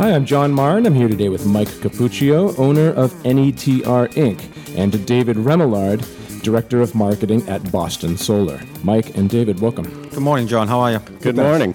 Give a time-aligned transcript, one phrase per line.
[0.00, 0.86] Hi, I'm John Marn.
[0.86, 6.00] I'm here today with Mike Cappuccio, owner of NETR Inc., and David Remillard,
[6.42, 8.62] Director of Marketing at Boston Solar.
[8.82, 9.84] Mike and David, welcome.
[10.08, 10.68] Good morning, John.
[10.68, 10.98] How are you?
[11.20, 11.74] Good morning.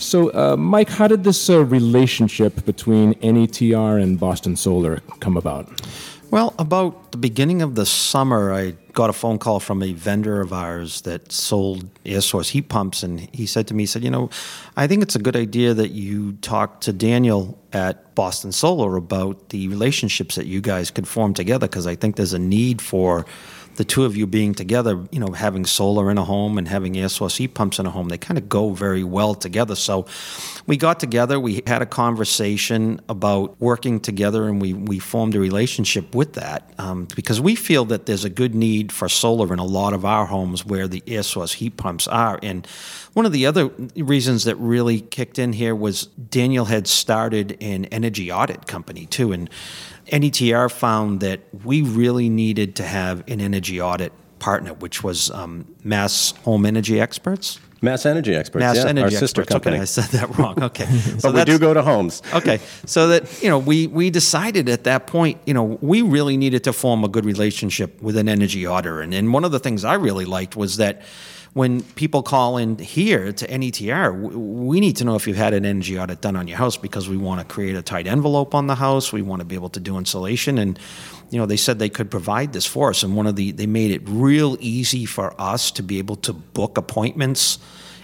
[0.00, 5.70] So, uh, Mike, how did this uh, relationship between NETR and Boston Solar come about?
[6.30, 10.42] Well, about the beginning of the summer, I got a phone call from a vendor
[10.42, 14.04] of ours that sold air source heat pumps, and he said to me, he said,
[14.04, 14.28] you know,
[14.76, 19.48] I think it's a good idea that you talk to Daniel at Boston Solar about
[19.48, 23.24] the relationships that you guys could form together, because I think there's a need for
[23.78, 26.98] the two of you being together, you know, having solar in a home and having
[26.98, 29.76] air source heat pumps in a home, they kind of go very well together.
[29.76, 30.04] So
[30.66, 35.40] we got together, we had a conversation about working together, and we, we formed a
[35.40, 39.60] relationship with that um, because we feel that there's a good need for solar in
[39.60, 42.40] a lot of our homes where the air source heat pumps are.
[42.42, 42.66] And
[43.12, 47.84] one of the other reasons that really kicked in here was Daniel had started an
[47.86, 49.30] energy audit company too.
[49.30, 49.48] And
[50.10, 55.66] NETR found that we really needed to have an energy audit partner, which was um,
[55.84, 57.60] Mass Home Energy Experts.
[57.80, 59.52] Mass Energy Experts, Mass yeah, Energy our sister Experts.
[59.52, 59.76] company.
[59.76, 60.60] Okay, I said that wrong.
[60.68, 60.86] Okay,
[61.22, 62.22] but we do go to homes.
[62.34, 66.36] okay, so that you know, we we decided at that point, you know, we really
[66.36, 69.60] needed to form a good relationship with an energy auditor, and and one of the
[69.60, 71.02] things I really liked was that
[71.58, 75.66] when people call in here to NETR, we need to know if you've had an
[75.66, 78.68] energy audit done on your house because we want to create a tight envelope on
[78.68, 79.12] the house.
[79.12, 80.78] We want to be able to do insulation, and
[81.30, 83.02] you know they said they could provide this for us.
[83.02, 86.32] And one of the they made it real easy for us to be able to
[86.32, 87.58] book appointments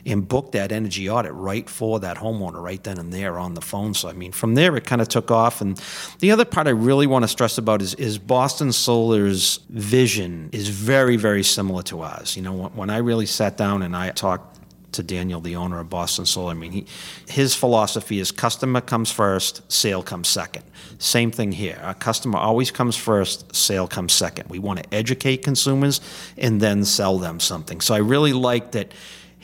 [0.06, 3.60] and book that energy audit right for that homeowner right then and there on the
[3.60, 3.94] phone.
[3.94, 5.60] So I mean, from there it kind of took off.
[5.60, 5.80] And
[6.20, 10.68] the other part I really want to stress about is is Boston Solar's vision is
[10.68, 12.36] very very similar to ours.
[12.36, 14.54] You know, when, when I really sat down and I talked
[14.94, 16.52] to Daniel, the owner of Boston Solar.
[16.52, 16.86] I mean, he,
[17.28, 20.64] his philosophy is customer comes first, sale comes second.
[20.98, 21.78] Same thing here.
[21.82, 24.48] Our customer always comes first, sale comes second.
[24.48, 26.00] We want to educate consumers
[26.38, 27.80] and then sell them something.
[27.80, 28.92] So I really like that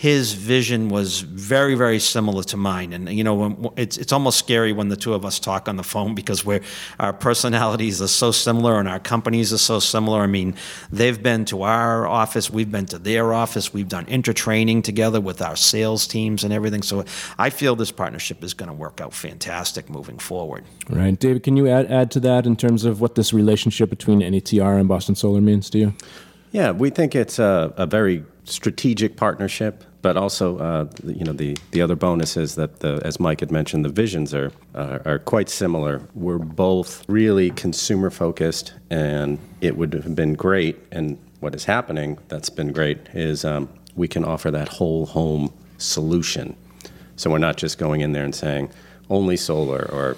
[0.00, 2.94] his vision was very, very similar to mine.
[2.94, 5.82] And you know, it's it's almost scary when the two of us talk on the
[5.82, 6.62] phone because we're
[6.98, 10.20] our personalities are so similar and our companies are so similar.
[10.20, 10.54] I mean,
[10.90, 15.42] they've been to our office, we've been to their office, we've done intertraining together with
[15.42, 16.80] our sales teams and everything.
[16.80, 17.04] So
[17.36, 20.64] I feel this partnership is going to work out fantastic moving forward.
[20.88, 21.42] Right, David.
[21.42, 24.88] Can you add add to that in terms of what this relationship between NETR and
[24.88, 25.94] Boston Solar means to you?
[26.52, 31.56] Yeah, we think it's a, a very strategic partnership, but also, uh, you know, the,
[31.70, 35.20] the other bonus is that, the, as Mike had mentioned, the visions are, uh, are
[35.20, 36.02] quite similar.
[36.14, 40.76] We're both really consumer focused, and it would have been great.
[40.90, 45.52] And what is happening that's been great is um, we can offer that whole home
[45.78, 46.56] solution.
[47.14, 48.70] So we're not just going in there and saying
[49.08, 50.16] only solar or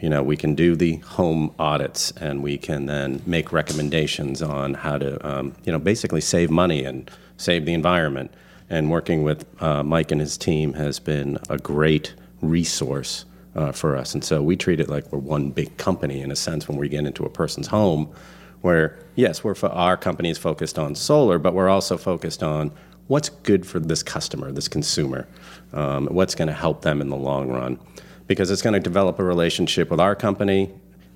[0.00, 4.74] you know, we can do the home audits and we can then make recommendations on
[4.74, 8.32] how to, um, you know, basically save money and save the environment.
[8.70, 13.24] And working with uh, Mike and his team has been a great resource
[13.56, 14.14] uh, for us.
[14.14, 16.88] And so we treat it like we're one big company in a sense when we
[16.88, 18.12] get into a person's home,
[18.60, 22.70] where yes, we're fo- our company is focused on solar, but we're also focused on
[23.06, 25.26] what's good for this customer, this consumer,
[25.72, 27.78] um, what's going to help them in the long run
[28.28, 30.70] because it's going to develop a relationship with our company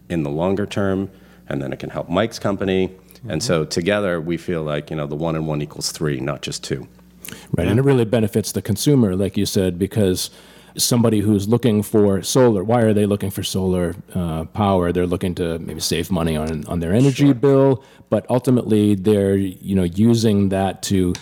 [0.09, 1.11] in the longer term,
[1.49, 2.89] and then it can help Mike's company.
[2.89, 3.31] Mm-hmm.
[3.31, 6.43] And so together, we feel like you know the one and one equals three, not
[6.43, 6.89] just two.
[7.57, 10.31] Right, and it really benefits the consumer, like you said, because
[10.77, 14.91] somebody who's looking for solar, why are they looking for solar uh, power?
[14.91, 17.35] They're looking to maybe save money on on their energy sure.
[17.35, 21.15] bill, but ultimately they're you know using that to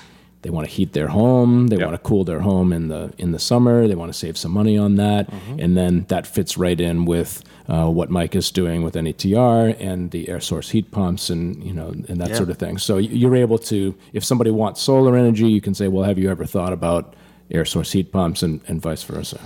[0.42, 1.86] they want to heat their home they yep.
[1.86, 4.52] want to cool their home in the in the summer they want to save some
[4.52, 5.30] money on that.
[5.30, 5.60] Mm-hmm.
[5.60, 10.10] and then that fits right in with uh, what Mike is doing with NETR and
[10.10, 12.78] the air source heat pumps and you know and that sort of thing.
[12.78, 16.30] So you're able to if somebody wants solar energy you can say well have you
[16.30, 17.14] ever thought about
[17.50, 18.42] air source heat pumps?
[18.42, 19.40] and, and vice versa.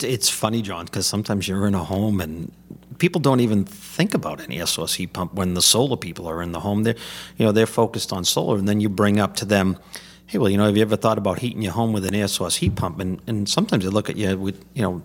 [0.00, 2.52] It's funny John because sometimes you're in a home and
[2.98, 6.42] people don't even think about an air source heat pump when the solar people are
[6.42, 6.82] in the home.
[6.82, 6.96] They're
[7.36, 9.78] you know they're focused on solar and then you bring up to them
[10.26, 12.28] hey, well, you know, have you ever thought about heating your home with an air
[12.28, 13.00] source heat pump?
[13.00, 15.02] And, and sometimes they look at you with, you know,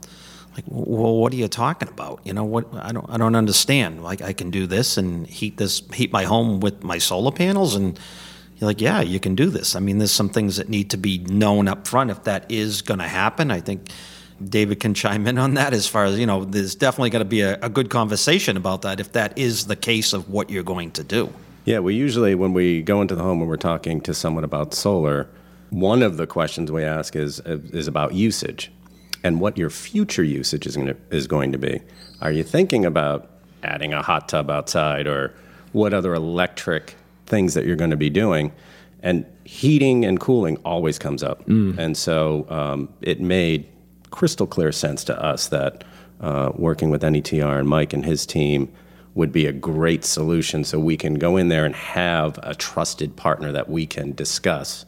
[0.56, 2.19] like, well, what are you talking about?
[2.24, 4.04] You know, what I don't, I don't understand.
[4.04, 7.75] Like, I can do this and heat this, heat my home with my solar panels,
[7.75, 8.00] and
[8.57, 9.75] you're like, yeah, you can do this.
[9.75, 12.81] I mean, there's some things that need to be known up front if that is
[12.81, 13.51] going to happen.
[13.51, 13.89] I think
[14.44, 16.45] David can chime in on that as far as you know.
[16.45, 19.75] There's definitely going to be a, a good conversation about that if that is the
[19.75, 21.31] case of what you're going to do.
[21.69, 24.74] Yeah, we usually, when we go into the home and we're talking to someone about
[24.74, 25.30] solar,
[25.69, 28.71] one of the questions we ask is, is about usage.
[29.24, 31.80] and what your future usage is going to, is going to be.
[32.21, 33.30] Are you thinking about
[33.62, 35.36] adding a hot tub outside or
[35.71, 36.95] what other electric
[37.27, 38.51] things that you're going to be doing?
[39.04, 41.48] And heating and cooling always comes up.
[41.80, 43.68] And so um, it made
[44.10, 45.83] crystal clear sense to us that
[46.19, 48.74] uh, working with NETR and Mike and his team
[49.19, 53.18] would be a great solution so we can go in there and have a trusted
[53.18, 54.86] partner that we can discuss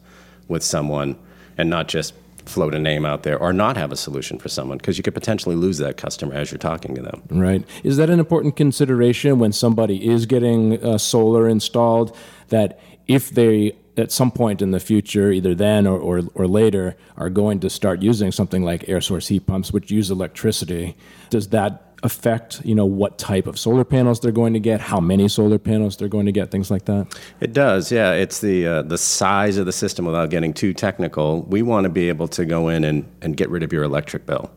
[0.48, 1.18] with someone
[1.58, 2.14] and not just
[2.46, 5.12] float a name out there or not have a solution for someone because you could
[5.12, 7.22] potentially lose that customer as you're talking to them.
[7.28, 7.62] Right.
[7.84, 12.16] Is that an important consideration when somebody is getting uh, solar installed?
[12.48, 16.96] That if they at some point in the future, either then or, or, or later,
[17.18, 20.96] are going to start using something like air source heat pumps, which use electricity,
[21.28, 25.00] does that affect you know what type of solar panels they're going to get, how
[25.00, 27.06] many solar panels they're going to get, things like that?
[27.40, 28.12] It does, yeah.
[28.12, 30.04] It's the uh, the size of the system.
[30.04, 33.48] Without getting too technical, we want to be able to go in and, and get
[33.50, 34.50] rid of your electric bill,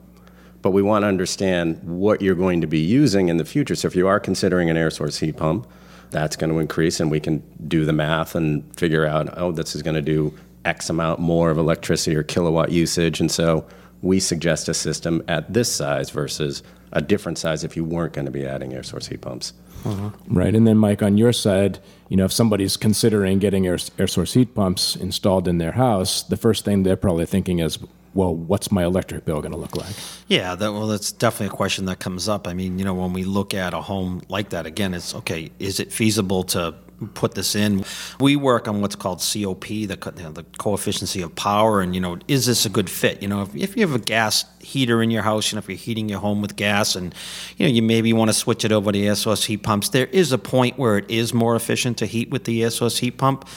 [0.62, 3.76] but we want to understand what you're going to be using in the future.
[3.76, 5.68] So if you are considering an air source heat pump,
[6.12, 9.76] that's going to increase, and we can do the math and figure out, oh, this
[9.76, 10.34] is going to do
[10.64, 13.66] X amount more of electricity or kilowatt usage, and so
[14.06, 16.62] we suggest a system at this size versus
[16.92, 19.54] a different size if you weren't going to be adding air source heat pumps.
[19.84, 20.34] Mm-hmm.
[20.34, 20.56] Right.
[20.56, 24.34] And then, Mike, on your side, you know, if somebody's considering getting air, air source
[24.34, 27.80] heat pumps installed in their house, the first thing they're probably thinking is,
[28.14, 29.96] well, what's my electric bill going to look like?
[30.28, 32.48] Yeah, that, well, that's definitely a question that comes up.
[32.48, 35.52] I mean, you know, when we look at a home like that, again, it's okay,
[35.60, 36.76] is it feasible to
[37.14, 37.84] put this in?
[38.20, 41.94] We work on what's called COP, the, co- you know, the coefficiency of power, and,
[41.94, 43.22] you know, is this a good fit?
[43.22, 45.70] You know, if, if you have a gas heater in your house, you know, if
[45.70, 47.14] you're heating your home with gas and,
[47.58, 50.08] you know, you maybe want to switch it over to air source heat pumps, there
[50.08, 53.18] is a point where it is more efficient to heat with the air source heat
[53.18, 53.48] pump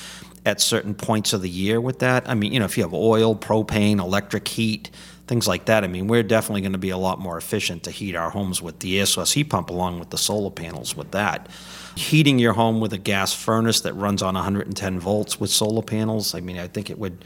[0.47, 2.29] at certain points of the year with that.
[2.29, 4.91] I mean, you know, if you have oil, propane, electric heat,
[5.27, 7.91] things like that, I mean, we're definitely going to be a lot more efficient to
[7.91, 11.11] heat our homes with the air source heat pump along with the solar panels with
[11.13, 11.49] that.
[11.99, 16.33] Heating your home with a gas furnace that runs on 110 volts with solar panels,
[16.33, 17.25] I mean, I think it would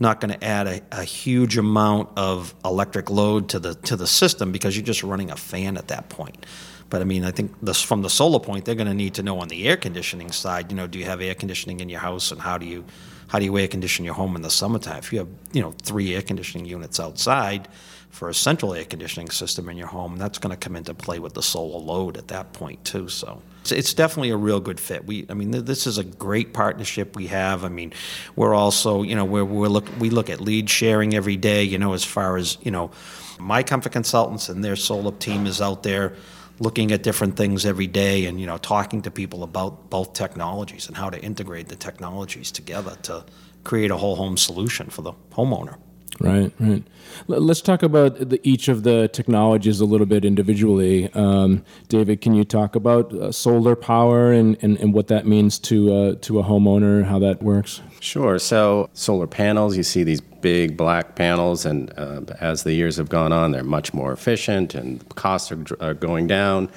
[0.00, 4.08] not going to add a, a huge amount of electric load to the to the
[4.08, 6.46] system because you're just running a fan at that point.
[6.90, 9.22] But I mean, I think this, from the solar point, they're going to need to
[9.22, 10.72] know on the air conditioning side.
[10.72, 12.84] You know, do you have air conditioning in your house, and how do you
[13.28, 14.98] how do you air condition your home in the summertime?
[14.98, 17.68] If you have you know three air conditioning units outside
[18.10, 21.18] for a central air conditioning system in your home, that's going to come into play
[21.18, 23.08] with the solar load at that point too.
[23.08, 25.04] So it's, definitely a real good fit.
[25.04, 27.64] We, I mean, this is a great partnership we have.
[27.64, 27.92] I mean,
[28.34, 31.62] we're also you know we're, we're look we look at lead sharing every day.
[31.62, 32.90] You know, as far as you know,
[33.38, 36.14] my comfort consultants and their solar team is out there
[36.60, 40.88] looking at different things every day and you know talking to people about both technologies
[40.88, 43.24] and how to integrate the technologies together to
[43.64, 45.76] create a whole home solution for the homeowner
[46.20, 46.82] Right, right.
[47.28, 51.12] Let's talk about the, each of the technologies a little bit individually.
[51.14, 55.58] Um, David, can you talk about uh, solar power and, and, and what that means
[55.60, 57.82] to uh, to a homeowner, how that works?
[58.00, 58.38] Sure.
[58.38, 63.08] So solar panels, you see these big black panels, and uh, as the years have
[63.08, 66.70] gone on, they're much more efficient, and costs are, are going down.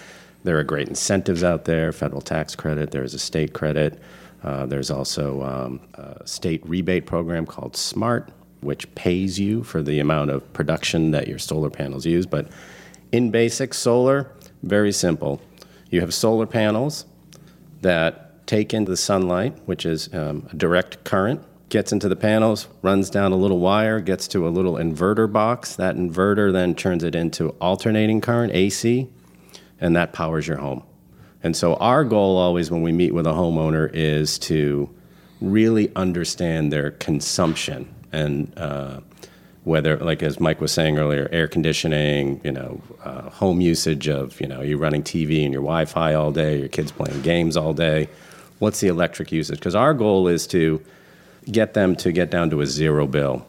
[0.43, 2.91] There are great incentives out there: federal tax credit.
[2.91, 3.99] There's a state credit.
[4.43, 8.31] Uh, there's also um, a state rebate program called SMART,
[8.61, 12.25] which pays you for the amount of production that your solar panels use.
[12.25, 12.47] But
[13.11, 14.31] in basic solar,
[14.63, 15.41] very simple.
[15.89, 17.06] You have solar panels
[17.81, 22.68] that take in the sunlight, which is um, a direct current, gets into the panels,
[22.83, 25.75] runs down a little wire, gets to a little inverter box.
[25.78, 29.09] That inverter then turns it into alternating current, AC,
[29.80, 30.83] and that powers your home.
[31.42, 34.87] And so, our goal always when we meet with a homeowner is to
[35.40, 38.99] really understand their consumption and uh,
[39.63, 44.40] whether, like as Mike was saying earlier, air conditioning, you know, uh, home usage of,
[44.42, 47.73] you know, you're running TV and your Wi-Fi all day, your kids playing games all
[47.73, 48.09] day.
[48.59, 49.57] What's the electric usage?
[49.57, 50.83] Because our goal is to
[51.50, 53.48] get them to get down to a zero bill,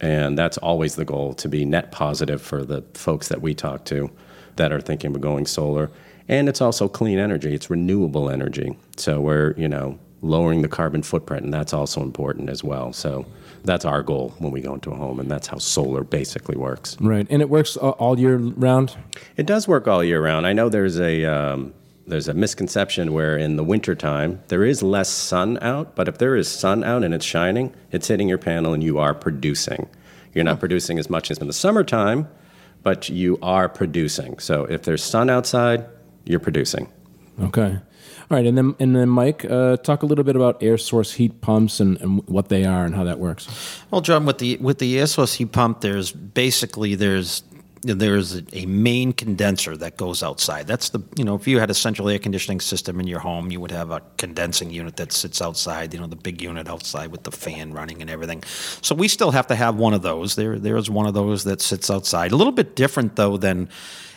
[0.00, 3.84] and that's always the goal to be net positive for the folks that we talk
[3.86, 4.10] to
[4.56, 5.90] that are thinking of going solar.
[6.28, 8.76] And it's also clean energy; it's renewable energy.
[8.96, 12.92] So we're, you know, lowering the carbon footprint, and that's also important as well.
[12.92, 13.26] So
[13.64, 16.96] that's our goal when we go into a home, and that's how solar basically works.
[17.00, 18.96] Right, and it works all year round.
[19.36, 20.46] It does work all year round.
[20.46, 21.74] I know there's a um,
[22.06, 26.36] there's a misconception where in the wintertime there is less sun out, but if there
[26.36, 29.88] is sun out and it's shining, it's hitting your panel and you are producing.
[30.34, 32.28] You're not producing as much as in the summertime,
[32.82, 34.38] but you are producing.
[34.38, 35.86] So if there's sun outside,
[36.24, 36.90] you're producing.
[37.40, 37.78] Okay.
[38.30, 41.12] All right, and then and then Mike, uh, talk a little bit about air source
[41.12, 43.46] heat pumps and, and what they are and how that works.
[43.90, 47.42] Well, John, with the with the air source heat pump, there's basically there's
[47.82, 50.66] there's a main condenser that goes outside.
[50.66, 53.50] That's the you know if you had a central air conditioning system in your home,
[53.50, 55.92] you would have a condensing unit that sits outside.
[55.92, 58.42] You know the big unit outside with the fan running and everything.
[58.82, 60.36] So we still have to have one of those.
[60.36, 62.32] There there is one of those that sits outside.
[62.32, 63.68] A little bit different though than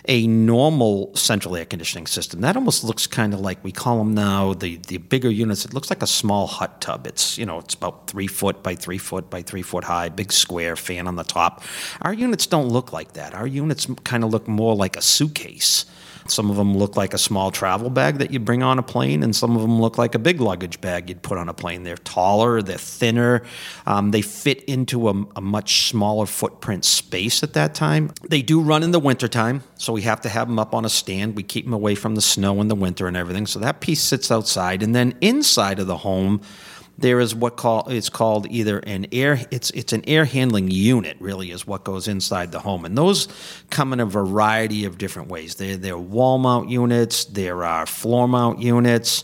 [0.08, 2.42] a normal central air conditioning system.
[2.42, 5.66] That almost looks kind of like we call them now the the bigger units.
[5.66, 7.08] It looks like a small hot tub.
[7.08, 10.32] It's you know it's about three foot by three foot by three foot high, big
[10.32, 11.64] square fan on the top.
[12.02, 13.34] Our units don't look like that.
[13.34, 15.86] Our units kind of look more like a suitcase.
[16.27, 19.22] Some of them look like a small travel bag that you bring on a plane,
[19.22, 21.84] and some of them look like a big luggage bag you'd put on a plane.
[21.84, 23.44] They're taller, they're thinner,
[23.86, 28.12] um, they fit into a, a, much smaller footprint space at that time.
[28.27, 30.89] They do run in the wintertime, so we have to have them up on a
[30.89, 31.36] stand.
[31.36, 33.46] We keep them away from the snow in the winter and everything.
[33.46, 36.41] So that piece sits outside, and then inside of the home,
[36.98, 41.18] there is what call it's called either an air it's it's an air handling unit
[41.20, 42.86] really is what goes inside the home.
[42.86, 43.28] And those
[43.70, 45.56] come in a variety of different ways.
[45.56, 49.24] They're, they're wall mount units there are floor mount units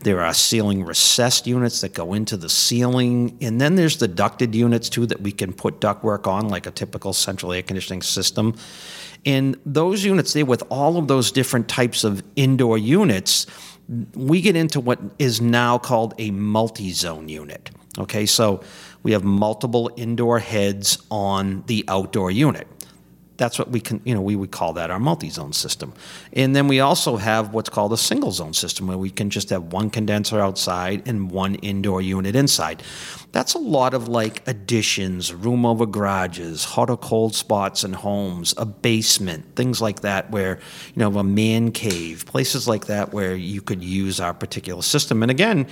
[0.00, 4.54] there are ceiling recessed units that go into the ceiling and then there's the ducted
[4.54, 8.54] units too that we can put ductwork on like a typical central air conditioning system.
[9.24, 13.46] And those units there with all of those different types of indoor units
[14.14, 17.70] we get into what is now called a multi zone unit.
[17.98, 18.62] Okay, so
[19.02, 22.66] we have multiple indoor heads on the outdoor unit.
[23.42, 25.94] That's what we can, you know, we would call that our multi-zone system.
[26.32, 29.50] And then we also have what's called a single zone system where we can just
[29.50, 32.84] have one condenser outside and one indoor unit inside.
[33.32, 38.54] That's a lot of like additions, room over garages, hot or cold spots in homes,
[38.56, 40.60] a basement, things like that where,
[40.94, 45.20] you know, a man cave, places like that where you could use our particular system.
[45.20, 45.66] And again,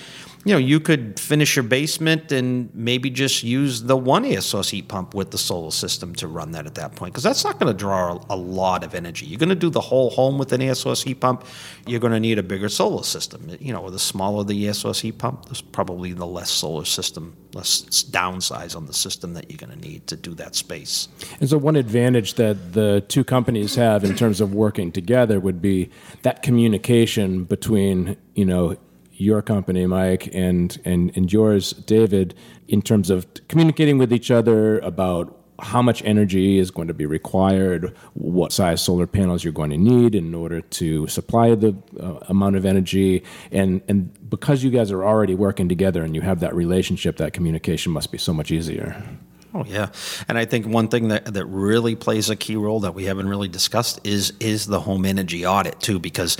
[0.44, 4.88] you know, you could finish your basement and maybe just use the one source heat
[4.88, 7.70] pump with the solar system to run that at that point, because that's not going
[7.70, 9.26] to draw a lot of energy.
[9.26, 11.44] You're going to do the whole home with an source heat pump.
[11.86, 13.54] You're going to need a bigger solar system.
[13.60, 17.82] You know, the smaller the source heat pump, there's probably the less solar system, less
[18.04, 21.08] downsize on the system that you're going to need to do that space.
[21.40, 25.60] And so, one advantage that the two companies have in terms of working together would
[25.60, 25.90] be
[26.22, 28.78] that communication between, you know,
[29.20, 32.34] your company, Mike, and, and, and yours, David,
[32.68, 37.04] in terms of communicating with each other about how much energy is going to be
[37.04, 42.14] required, what size solar panels you're going to need in order to supply the uh,
[42.28, 43.22] amount of energy,
[43.52, 47.34] and and because you guys are already working together and you have that relationship, that
[47.34, 49.04] communication must be so much easier.
[49.52, 49.90] Oh yeah,
[50.28, 53.28] and I think one thing that, that really plays a key role that we haven't
[53.28, 56.38] really discussed is is the home energy audit too, because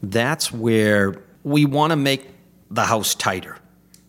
[0.00, 2.26] that's where we want to make
[2.70, 3.56] the house tighter.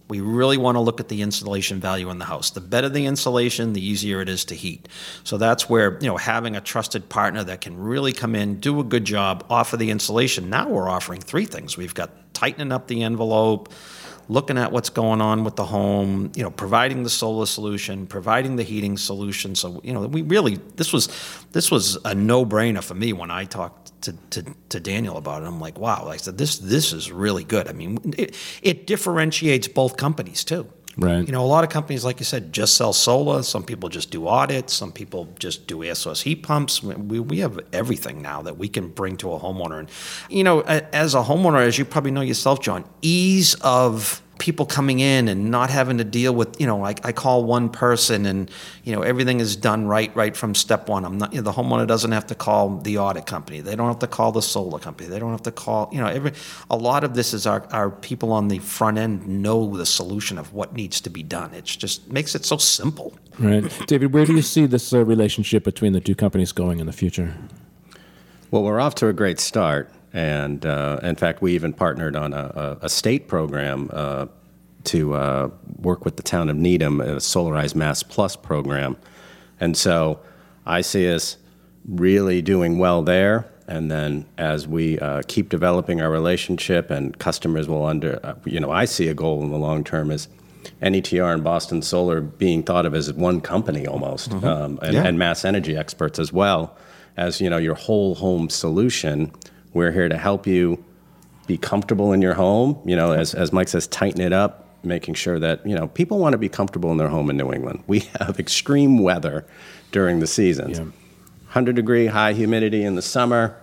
[0.07, 2.49] We really want to look at the insulation value in the house.
[2.49, 4.89] The better the insulation, the easier it is to heat.
[5.23, 8.81] So that's where, you know, having a trusted partner that can really come in, do
[8.81, 10.49] a good job, offer the insulation.
[10.49, 11.77] Now we're offering three things.
[11.77, 13.71] We've got tightening up the envelope,
[14.31, 18.55] looking at what's going on with the home, you know, providing the solar solution, providing
[18.55, 19.55] the heating solution.
[19.55, 21.09] So, you know, we really this was
[21.51, 25.47] this was a no-brainer for me when I talked to, to, to Daniel about it.
[25.47, 27.67] I'm like, wow, I said, this this is really good.
[27.67, 30.65] I mean, it, it differentiates both companies too.
[30.97, 31.25] Right.
[31.25, 33.43] You know, a lot of companies, like you said, just sell solar.
[33.43, 34.73] Some people just do audits.
[34.73, 36.83] Some people just do air source heat pumps.
[36.83, 39.79] We, we have everything now that we can bring to a homeowner.
[39.79, 39.89] And,
[40.29, 44.99] you know, as a homeowner, as you probably know yourself, John, ease of people coming
[44.99, 48.49] in and not having to deal with, you know, like I call one person and,
[48.83, 51.05] you know, everything is done right, right from step one.
[51.05, 53.61] I'm not, you know, the homeowner doesn't have to call the audit company.
[53.61, 55.07] They don't have to call the solar company.
[55.07, 56.33] They don't have to call, you know, every,
[56.71, 60.39] a lot of this is our, our people on the front end know the solution
[60.39, 61.53] of what needs to be done.
[61.53, 63.13] It just makes it so simple.
[63.37, 63.63] Right.
[63.85, 66.93] David, where do you see this uh, relationship between the two companies going in the
[66.93, 67.35] future?
[68.49, 69.91] Well, we're off to a great start.
[70.13, 74.27] And uh, in fact, we even partnered on a, a state program uh,
[74.85, 78.97] to uh, work with the town of Needham, a Solarize Mass Plus program.
[79.59, 80.19] And so
[80.65, 81.37] I see us
[81.87, 83.47] really doing well there.
[83.67, 88.59] And then as we uh, keep developing our relationship and customers will under, uh, you
[88.59, 90.27] know, I see a goal in the long term is
[90.81, 94.45] NETR and Boston Solar being thought of as one company almost, mm-hmm.
[94.45, 95.03] um, and, yeah.
[95.03, 96.75] and Mass Energy experts as well
[97.17, 99.31] as, you know, your whole home solution
[99.73, 100.83] we're here to help you
[101.47, 102.79] be comfortable in your home.
[102.85, 106.19] You know, as, as Mike says, tighten it up, making sure that, you know, people
[106.19, 107.83] want to be comfortable in their home in New England.
[107.87, 109.45] We have extreme weather
[109.91, 110.79] during the seasons.
[110.79, 110.85] Yeah.
[110.85, 113.57] 100 degree high humidity in the summer,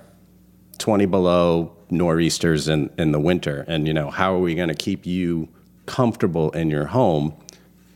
[0.78, 3.64] 20 below nor'easters in, in the winter.
[3.66, 5.48] And, you know, how are we going to keep you
[5.86, 7.34] comfortable in your home?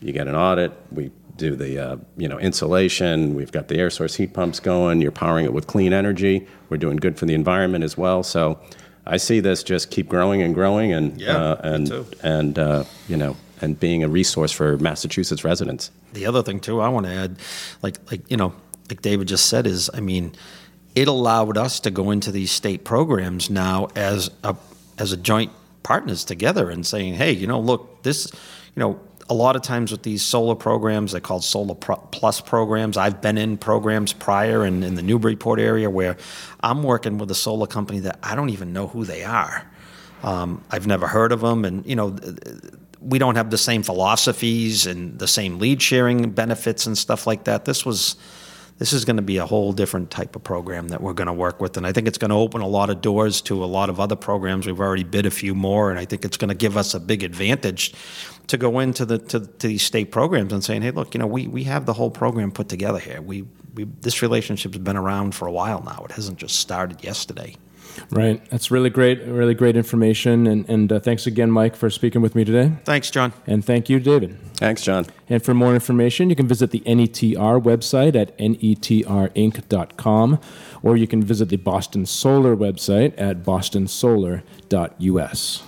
[0.01, 0.73] You get an audit.
[0.91, 3.35] We do the, uh, you know, insulation.
[3.35, 5.01] We've got the air source heat pumps going.
[5.01, 6.47] You're powering it with clean energy.
[6.69, 8.23] We're doing good for the environment as well.
[8.23, 8.61] So
[9.07, 13.17] I see this just keep growing and growing and, Yeah, uh, and, and uh, you
[13.17, 15.91] know, and being a resource for Massachusetts residents.
[16.13, 17.39] the other thing too I want to add,
[17.81, 18.53] like like you know,
[18.91, 20.33] like David just said, is I mean,
[20.95, 24.57] it allowed us to go into these state programs now as a
[24.99, 28.31] as a joint partners together and saying, hey, you know, look, this,
[28.75, 29.01] you know.
[29.29, 32.97] A lot of times with these solar programs, they're called solar Pro- plus programs.
[32.97, 36.17] I've been in programs prior in, in the Newburyport area where
[36.61, 39.67] I'm working with a solar company that I don't even know who they are.
[40.23, 42.17] Um, I've never heard of them, and you know,
[43.01, 47.45] we don't have the same philosophies and the same lead sharing benefits and stuff like
[47.45, 47.65] that.
[47.65, 48.17] This was
[48.83, 51.33] this is going to be a whole different type of program that we're going to
[51.33, 53.65] work with, and I think it's going to open a lot of doors to a
[53.65, 54.67] lot of other programs.
[54.67, 56.99] We've already bid a few more, and I think it's going to give us a
[56.99, 57.95] big advantage
[58.49, 61.29] to go into the to, to these state programs and saying, hey, look, you know,
[61.29, 63.23] we we have the whole program put together here.
[63.23, 63.47] We
[63.77, 66.05] we this relationship's been around for a while now.
[66.05, 67.55] It hasn't just started yesterday.
[68.11, 68.45] Right.
[68.51, 70.47] That's really great, really great information.
[70.47, 72.73] And, and uh, thanks again, Mike, for speaking with me today.
[72.85, 73.33] Thanks, John.
[73.47, 74.39] And thank you, David.
[74.55, 75.07] Thanks, John.
[75.29, 80.39] And for more information, you can visit the NETR website at netrinc.com,
[80.83, 85.63] or you can visit the Boston Solar website at bostonsolar.us.